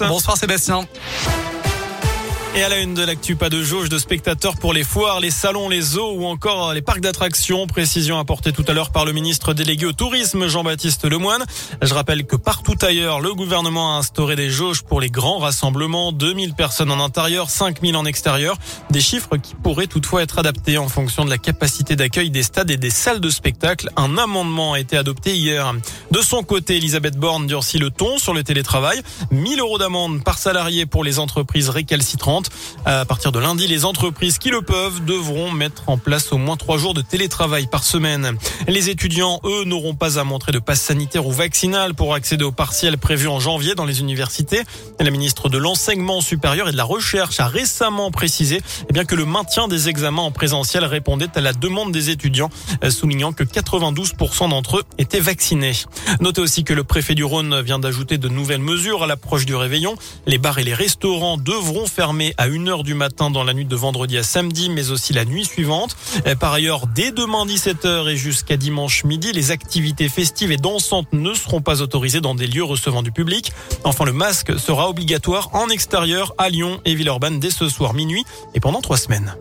[0.00, 0.88] Bonsoir Sébastien.
[2.56, 5.32] Et à la une de l'actu, pas de jauge de spectateurs pour les foires, les
[5.32, 7.66] salons, les zoos ou encore les parcs d'attractions.
[7.66, 11.44] Précision apportée tout à l'heure par le ministre délégué au tourisme, Jean-Baptiste Lemoine.
[11.82, 16.12] Je rappelle que partout ailleurs, le gouvernement a instauré des jauges pour les grands rassemblements.
[16.12, 18.56] 2000 personnes en intérieur, 5000 en extérieur.
[18.88, 22.70] Des chiffres qui pourraient toutefois être adaptés en fonction de la capacité d'accueil des stades
[22.70, 23.90] et des salles de spectacle.
[23.96, 25.74] Un amendement a été adopté hier.
[26.12, 29.02] De son côté, Elisabeth Borne durcit le ton sur le télétravail.
[29.32, 32.43] 1000 euros d'amende par salarié pour les entreprises récalcitrantes.
[32.86, 36.56] À partir de lundi, les entreprises qui le peuvent devront mettre en place au moins
[36.56, 38.36] trois jours de télétravail par semaine.
[38.68, 42.52] Les étudiants, eux, n'auront pas à montrer de passe sanitaire ou vaccinal pour accéder au
[42.52, 44.62] partiel prévu en janvier dans les universités.
[45.00, 49.14] La ministre de l'Enseignement supérieur et de la Recherche a récemment précisé eh bien, que
[49.14, 52.50] le maintien des examens en présentiel répondait à la demande des étudiants,
[52.90, 55.72] soulignant que 92% d'entre eux étaient vaccinés.
[56.20, 59.54] Notez aussi que le préfet du Rhône vient d'ajouter de nouvelles mesures à l'approche du
[59.54, 59.96] réveillon.
[60.26, 63.76] Les bars et les restaurants devront fermer à 1h du matin dans la nuit de
[63.76, 65.96] vendredi à samedi, mais aussi la nuit suivante.
[66.40, 71.34] Par ailleurs, dès demain 17h et jusqu'à dimanche midi, les activités festives et dansantes ne
[71.34, 73.52] seront pas autorisées dans des lieux recevant du public.
[73.84, 78.24] Enfin, le masque sera obligatoire en extérieur à Lyon et Villeurbanne dès ce soir minuit
[78.54, 79.34] et pendant trois semaines.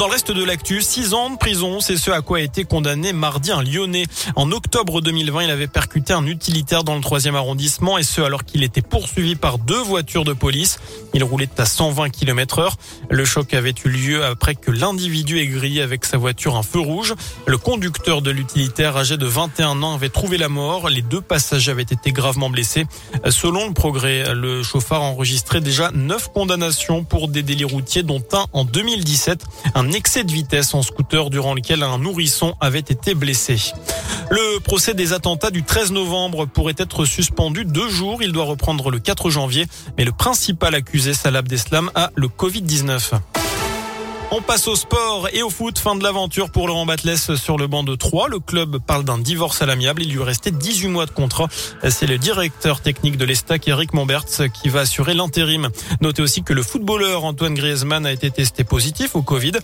[0.00, 2.64] Dans le reste de l'actu, six ans de prison, c'est ce à quoi a été
[2.64, 4.06] condamné mardi un Lyonnais.
[4.34, 8.46] En octobre 2020, il avait percuté un utilitaire dans le troisième arrondissement et ce alors
[8.46, 10.78] qu'il était poursuivi par deux voitures de police.
[11.12, 12.76] Il roulait à 120 km heure.
[13.10, 16.80] Le choc avait eu lieu après que l'individu ait grillé avec sa voiture un feu
[16.80, 17.14] rouge.
[17.46, 20.88] Le conducteur de l'utilitaire âgé de 21 ans avait trouvé la mort.
[20.88, 22.86] Les deux passagers avaient été gravement blessés.
[23.28, 28.22] Selon le progrès, le chauffard a enregistré déjà neuf condamnations pour des délits routiers dont
[28.32, 33.14] un en 2017 un excès de vitesse en scooter durant lequel un nourrisson avait été
[33.14, 33.56] blessé.
[34.30, 38.22] Le procès des attentats du 13 novembre pourrait être suspendu deux jours.
[38.22, 39.66] Il doit reprendre le 4 janvier.
[39.98, 43.20] Mais le principal accusé, Salah Abdeslam, a le Covid-19.
[44.32, 45.80] On passe au sport et au foot.
[45.80, 48.28] Fin de l'aventure pour Laurent Batles sur le banc de 3.
[48.28, 50.02] Le club parle d'un divorce à l'amiable.
[50.02, 51.48] Il lui restait 18 mois de contrat.
[51.88, 55.70] C'est le directeur technique de l'Estac, Eric Momberts, qui va assurer l'intérim.
[56.00, 59.54] Notez aussi que le footballeur Antoine Griezmann a été testé positif au Covid.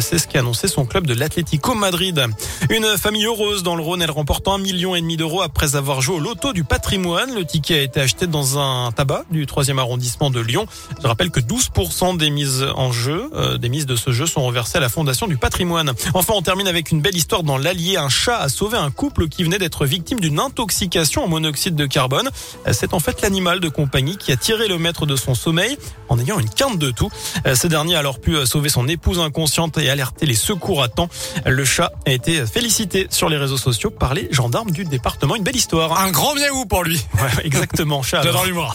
[0.00, 2.26] C'est ce qu'a annoncé son club de l'Atlético Madrid.
[2.68, 4.02] Une famille heureuse dans le Rhône.
[4.02, 7.32] Elle remporte un million et demi d'euros après avoir joué au loto du patrimoine.
[7.32, 10.66] Le ticket a été acheté dans un tabac du 3e arrondissement de Lyon.
[11.00, 14.44] Je rappelle que 12% des mises en jeu, euh, des mises de ce jeux sont
[14.44, 15.92] reversés à la Fondation du patrimoine.
[16.14, 17.98] Enfin, on termine avec une belle histoire dans l'Allier.
[17.98, 21.86] Un chat a sauvé un couple qui venait d'être victime d'une intoxication au monoxyde de
[21.86, 22.28] carbone.
[22.72, 25.78] C'est en fait l'animal de compagnie qui a tiré le maître de son sommeil
[26.08, 27.10] en ayant une quinte de tout.
[27.54, 31.08] Ce dernier a alors pu sauver son épouse inconsciente et alerter les secours à temps.
[31.44, 35.36] Le chat a été félicité sur les réseaux sociaux par les gendarmes du département.
[35.36, 36.00] Une belle histoire.
[36.00, 37.04] Un grand miaou pour lui.
[37.14, 38.22] Ouais, exactement, chat.
[38.22, 38.74] J'adore l'humour.